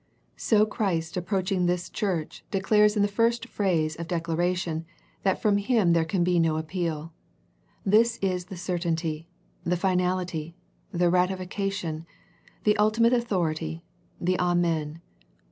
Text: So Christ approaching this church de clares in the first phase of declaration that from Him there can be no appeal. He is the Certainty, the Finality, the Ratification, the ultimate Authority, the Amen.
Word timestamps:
So 0.37 0.65
Christ 0.65 1.15
approaching 1.15 1.67
this 1.67 1.87
church 1.87 2.43
de 2.49 2.59
clares 2.59 2.95
in 2.95 3.03
the 3.03 3.07
first 3.07 3.47
phase 3.47 3.95
of 3.95 4.07
declaration 4.07 4.83
that 5.21 5.39
from 5.39 5.57
Him 5.57 5.93
there 5.93 6.05
can 6.05 6.23
be 6.23 6.39
no 6.39 6.57
appeal. 6.57 7.13
He 7.87 7.99
is 8.23 8.45
the 8.45 8.57
Certainty, 8.57 9.27
the 9.63 9.77
Finality, 9.77 10.55
the 10.91 11.11
Ratification, 11.11 12.07
the 12.63 12.75
ultimate 12.77 13.13
Authority, 13.13 13.83
the 14.19 14.39
Amen. 14.39 15.01